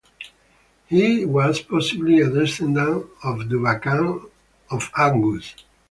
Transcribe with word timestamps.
He 0.87 1.25
was 1.25 1.61
possibly 1.61 2.21
a 2.21 2.27
descendant 2.31 3.05
of 3.23 3.41
Dubacan 3.41 4.31
of 4.71 4.89
Angus. 4.97 5.53